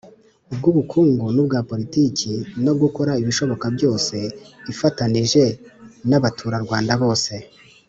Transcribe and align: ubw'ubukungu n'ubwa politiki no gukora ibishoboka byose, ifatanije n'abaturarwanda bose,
ubw'ubukungu 0.51 1.25
n'ubwa 1.35 1.59
politiki 1.71 2.31
no 2.65 2.73
gukora 2.81 3.11
ibishoboka 3.21 3.65
byose, 3.75 4.15
ifatanije 4.71 5.43
n'abaturarwanda 6.09 6.93
bose, 7.03 7.33